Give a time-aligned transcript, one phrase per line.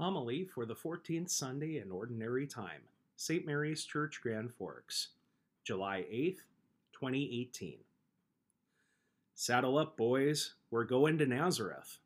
[0.00, 2.80] Homily for the 14th Sunday in Ordinary Time,
[3.16, 3.44] St.
[3.44, 5.08] Mary's Church, Grand Forks,
[5.62, 6.38] July 8th,
[6.94, 7.80] 2018.
[9.34, 11.98] Saddle up, boys, we're going to Nazareth.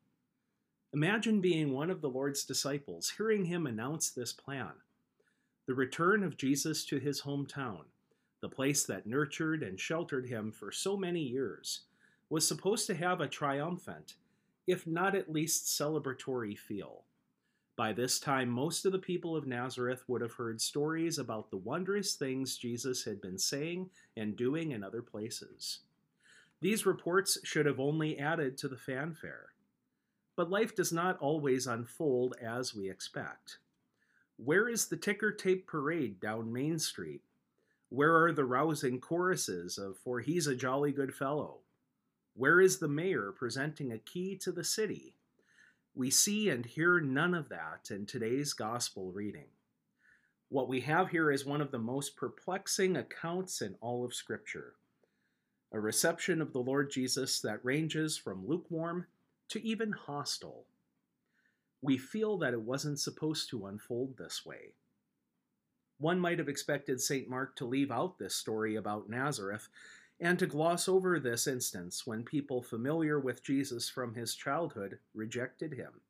[0.92, 4.72] Imagine being one of the Lord's disciples, hearing him announce this plan.
[5.66, 7.82] The return of Jesus to his hometown,
[8.40, 11.82] the place that nurtured and sheltered him for so many years,
[12.28, 14.14] was supposed to have a triumphant,
[14.66, 17.04] if not at least celebratory feel.
[17.76, 21.56] By this time, most of the people of Nazareth would have heard stories about the
[21.56, 25.80] wondrous things Jesus had been saying and doing in other places.
[26.60, 29.48] These reports should have only added to the fanfare.
[30.36, 33.58] But life does not always unfold as we expect.
[34.36, 37.22] Where is the ticker tape parade down Main Street?
[37.88, 41.58] Where are the rousing choruses of For He's a Jolly Good Fellow?
[42.34, 45.14] Where is the mayor presenting a key to the city?
[45.96, 49.46] We see and hear none of that in today's gospel reading.
[50.48, 54.74] What we have here is one of the most perplexing accounts in all of Scripture
[55.72, 59.06] a reception of the Lord Jesus that ranges from lukewarm
[59.48, 60.66] to even hostile.
[61.82, 64.74] We feel that it wasn't supposed to unfold this way.
[65.98, 67.28] One might have expected St.
[67.28, 69.68] Mark to leave out this story about Nazareth
[70.24, 75.74] and to gloss over this instance when people familiar with Jesus from his childhood rejected
[75.74, 76.00] him.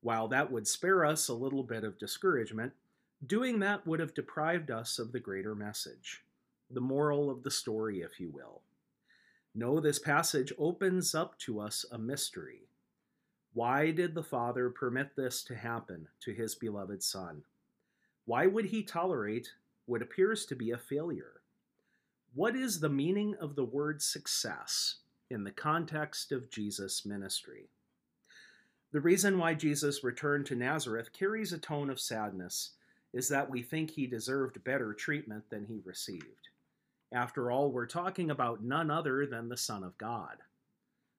[0.00, 2.72] While that would spare us a little bit of discouragement,
[3.26, 6.24] doing that would have deprived us of the greater message,
[6.70, 8.62] the moral of the story, if you will.
[9.54, 12.62] No, this passage opens up to us a mystery.
[13.52, 17.42] Why did the Father permit this to happen to his beloved Son?
[18.24, 19.50] Why would he tolerate
[19.84, 21.42] what appears to be a failure?
[22.36, 24.96] What is the meaning of the word success
[25.30, 27.70] in the context of Jesus' ministry?
[28.92, 32.72] The reason why Jesus returned to Nazareth carries a tone of sadness
[33.14, 36.50] is that we think he deserved better treatment than he received.
[37.10, 40.36] After all, we're talking about none other than the Son of God.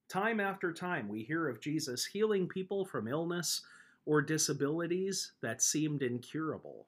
[0.09, 3.61] Time after time, we hear of Jesus healing people from illness
[4.05, 6.85] or disabilities that seemed incurable.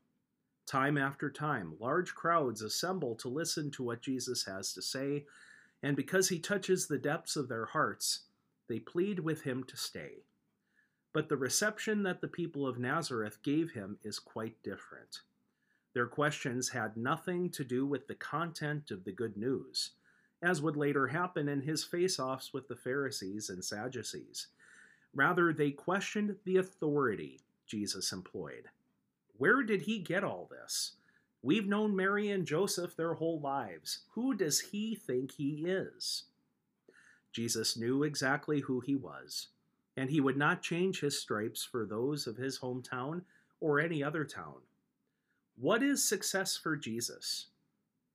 [0.69, 5.25] Time after time, large crowds assemble to listen to what Jesus has to say,
[5.81, 8.25] and because he touches the depths of their hearts,
[8.67, 10.25] they plead with him to stay.
[11.11, 15.21] But the reception that the people of Nazareth gave him is quite different.
[15.95, 19.93] Their questions had nothing to do with the content of the good news,
[20.43, 24.49] as would later happen in his face offs with the Pharisees and Sadducees.
[25.15, 28.69] Rather, they questioned the authority Jesus employed.
[29.39, 30.97] Where did he get all this?
[31.41, 33.99] We've known Mary and Joseph their whole lives.
[34.11, 36.25] Who does he think he is?
[37.31, 39.47] Jesus knew exactly who he was,
[39.95, 43.21] and he would not change his stripes for those of his hometown
[43.61, 44.57] or any other town.
[45.55, 47.47] What is success for Jesus?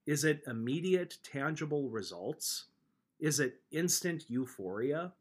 [0.05, 2.65] Is it immediate, tangible results?
[3.19, 5.13] Is it instant euphoria?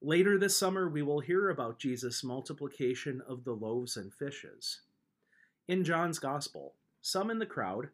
[0.00, 4.80] Later this summer, we will hear about Jesus' multiplication of the loaves and fishes.
[5.66, 7.88] In John's Gospel, some in the crowd,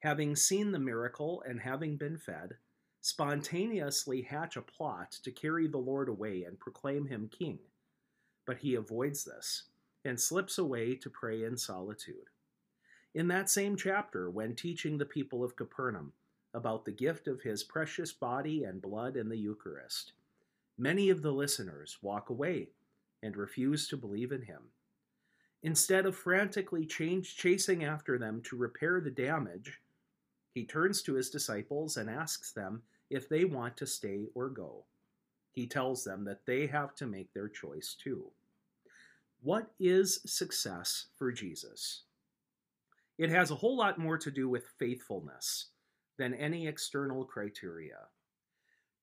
[0.00, 2.56] having seen the miracle and having been fed,
[3.00, 7.60] spontaneously hatch a plot to carry the Lord away and proclaim him king.
[8.44, 9.62] But he avoids this
[10.04, 12.28] and slips away to pray in solitude.
[13.14, 16.12] In that same chapter, when teaching the people of Capernaum
[16.52, 20.12] about the gift of his precious body and blood in the Eucharist,
[20.76, 22.68] many of the listeners walk away
[23.22, 24.62] and refuse to believe in him.
[25.62, 29.80] Instead of frantically change, chasing after them to repair the damage,
[30.52, 34.84] he turns to his disciples and asks them if they want to stay or go.
[35.52, 38.30] He tells them that they have to make their choice too.
[39.42, 42.02] What is success for Jesus?
[43.18, 45.66] It has a whole lot more to do with faithfulness
[46.18, 48.08] than any external criteria.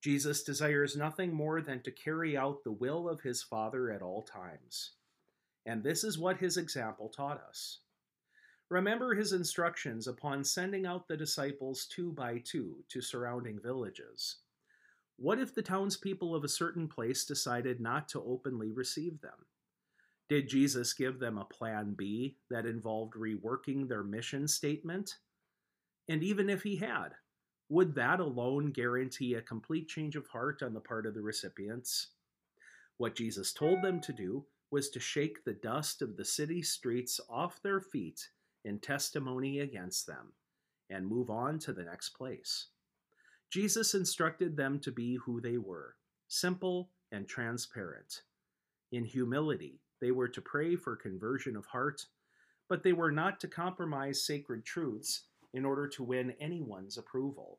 [0.02, 4.22] Jesus desires nothing more than to carry out the will of his Father at all
[4.22, 4.92] times
[5.66, 7.78] and this is what his example taught us.
[8.70, 14.36] Remember his instructions upon sending out the disciples two by two to surrounding villages.
[15.16, 19.46] What if the townspeople of a certain place decided not to openly receive them?
[20.28, 25.16] Did Jesus give them a plan B that involved reworking their mission statement?
[26.08, 27.10] And even if he had,
[27.68, 32.08] would that alone guarantee a complete change of heart on the part of the recipients?
[32.96, 37.20] What Jesus told them to do was to shake the dust of the city streets
[37.28, 38.28] off their feet
[38.64, 40.32] in testimony against them
[40.90, 42.66] and move on to the next place.
[43.50, 45.96] Jesus instructed them to be who they were
[46.28, 48.22] simple and transparent,
[48.92, 52.06] in humility They were to pray for conversion of heart,
[52.68, 57.58] but they were not to compromise sacred truths in order to win anyone's approval.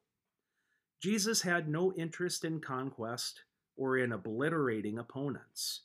[1.02, 3.42] Jesus had no interest in conquest
[3.75, 5.81] or in obliterating opponents.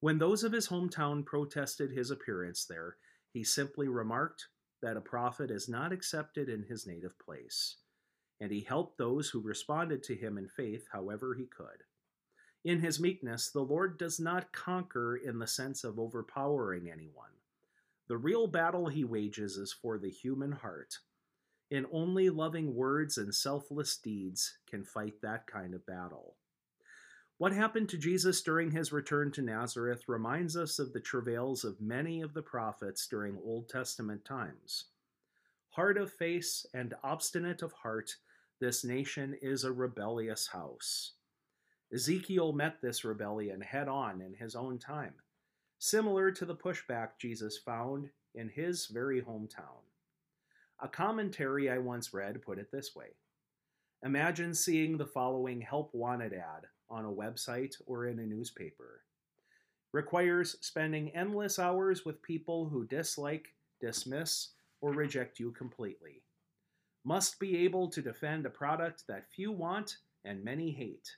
[0.00, 2.96] When those of his hometown protested his appearance there,
[3.32, 4.48] he simply remarked
[4.82, 7.76] that a prophet is not accepted in his native place,
[8.40, 11.84] and he helped those who responded to him in faith however he could.
[12.64, 17.30] In his meekness, the Lord does not conquer in the sense of overpowering anyone.
[18.08, 20.98] The real battle he wages is for the human heart,
[21.70, 26.36] and only loving words and selfless deeds can fight that kind of battle.
[27.40, 31.80] What happened to Jesus during his return to Nazareth reminds us of the travails of
[31.80, 34.84] many of the prophets during Old Testament times.
[35.70, 38.14] Hard of face and obstinate of heart,
[38.60, 41.12] this nation is a rebellious house.
[41.90, 45.14] Ezekiel met this rebellion head on in his own time,
[45.78, 49.80] similar to the pushback Jesus found in his very hometown.
[50.78, 53.14] A commentary I once read put it this way
[54.04, 59.02] Imagine seeing the following help wanted ad on a website or in a newspaper.
[59.92, 64.48] Requires spending endless hours with people who dislike, dismiss,
[64.80, 66.22] or reject you completely.
[67.04, 71.16] Must be able to defend a product that few want and many hate.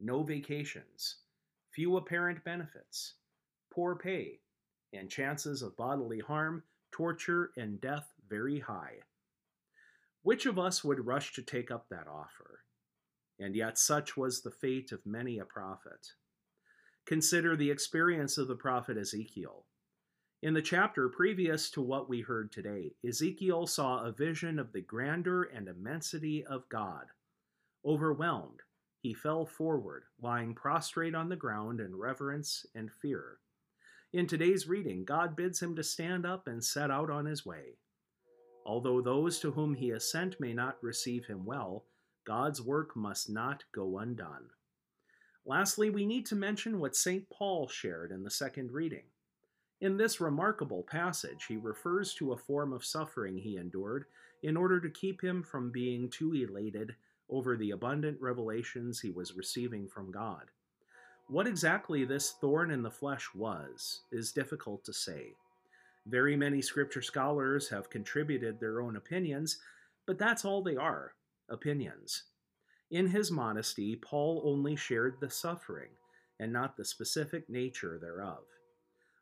[0.00, 1.16] No vacations.
[1.70, 3.14] Few apparent benefits.
[3.72, 4.40] Poor pay.
[4.92, 6.62] And chances of bodily harm,
[6.92, 8.94] torture, and death very high.
[10.22, 12.60] Which of us would rush to take up that offer?
[13.38, 16.12] And yet such was the fate of many a prophet.
[17.06, 19.64] Consider the experience of the prophet Ezekiel.
[20.42, 24.82] In the chapter previous to what we heard today, Ezekiel saw a vision of the
[24.82, 27.06] grandeur and immensity of God.
[27.84, 28.60] Overwhelmed,
[29.00, 33.38] he fell forward, lying prostrate on the ground in reverence and fear.
[34.12, 37.78] In today's reading, God bids him to stand up and set out on his way.
[38.64, 41.84] Although those to whom he is sent may not receive him well,
[42.28, 44.50] God's work must not go undone.
[45.46, 47.26] Lastly, we need to mention what St.
[47.30, 49.04] Paul shared in the second reading.
[49.80, 54.04] In this remarkable passage, he refers to a form of suffering he endured
[54.42, 56.96] in order to keep him from being too elated
[57.30, 60.50] over the abundant revelations he was receiving from God.
[61.28, 65.32] What exactly this thorn in the flesh was is difficult to say.
[66.04, 69.56] Very many scripture scholars have contributed their own opinions,
[70.04, 71.14] but that's all they are
[71.48, 72.24] opinions.
[72.90, 75.90] In his modesty, Paul only shared the suffering
[76.40, 78.44] and not the specific nature thereof.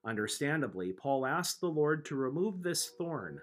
[0.05, 3.41] Understandably, Paul asked the Lord to remove this thorn,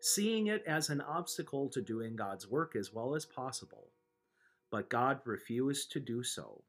[0.00, 3.88] seeing it as an obstacle to doing God's work as well as possible.
[4.70, 6.62] But God refused to do so.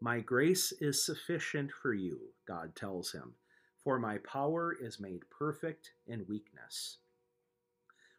[0.00, 2.18] My grace is sufficient for you,
[2.48, 3.34] God tells him,
[3.82, 6.98] for my power is made perfect in weakness.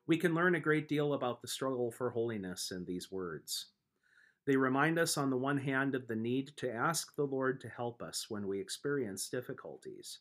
[0.08, 3.68] We can learn a great deal about the struggle for holiness in these words.
[4.46, 7.70] They remind us, on the one hand, of the need to ask the Lord to
[7.70, 10.20] help us when we experience difficulties,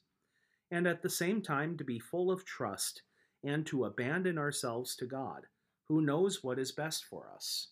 [0.71, 3.03] and at the same time to be full of trust
[3.43, 5.43] and to abandon ourselves to God,
[5.89, 7.69] who knows what is best for us.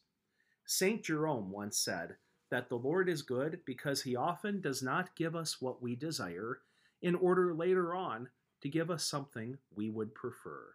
[0.66, 1.02] St.
[1.02, 2.16] Jerome once said
[2.50, 6.60] that the Lord is good because he often does not give us what we desire
[7.00, 8.28] in order later on
[8.60, 10.74] to give us something we would prefer.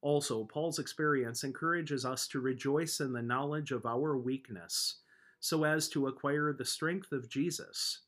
[0.00, 4.98] Also, Paul's experience encourages us to rejoice in the knowledge of our weakness,
[5.40, 8.00] so as to acquire the strength of Jesus.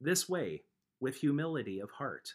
[0.00, 0.62] This way,
[1.00, 2.34] with humility of heart,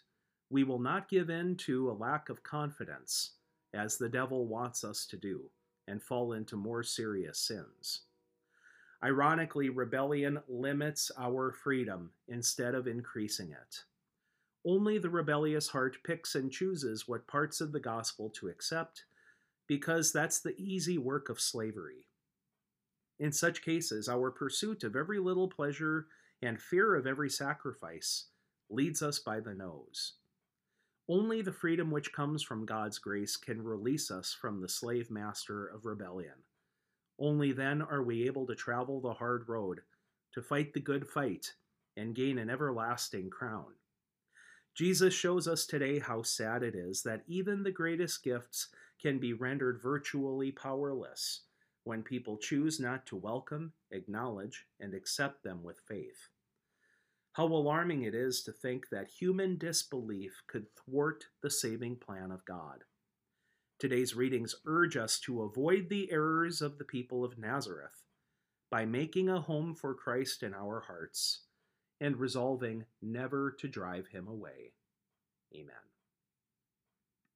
[0.49, 3.31] we will not give in to a lack of confidence,
[3.73, 5.49] as the devil wants us to do,
[5.87, 8.01] and fall into more serious sins.
[9.03, 13.83] Ironically, rebellion limits our freedom instead of increasing it.
[14.67, 19.05] Only the rebellious heart picks and chooses what parts of the gospel to accept,
[19.65, 22.09] because that's the easy work of slavery.
[23.17, 26.07] In such cases, our pursuit of every little pleasure
[26.41, 28.25] and fear of every sacrifice
[28.69, 30.15] leads us by the nose.
[31.07, 35.65] Only the freedom which comes from God's grace can release us from the slave master
[35.67, 36.43] of rebellion.
[37.17, 39.79] Only then are we able to travel the hard road,
[40.33, 41.53] to fight the good fight,
[41.95, 43.73] and gain an everlasting crown.
[44.77, 48.67] Jesus shows us today how sad it is that even the greatest gifts
[49.01, 51.41] can be rendered virtually powerless
[51.83, 56.29] when people choose not to welcome, acknowledge, and accept them with faith.
[57.33, 62.45] How alarming it is to think that human disbelief could thwart the saving plan of
[62.45, 62.83] God.
[63.79, 68.03] Today's readings urge us to avoid the errors of the people of Nazareth
[68.69, 71.46] by making a home for Christ in our hearts
[71.99, 74.73] and resolving never to drive him away.
[75.55, 75.75] Amen.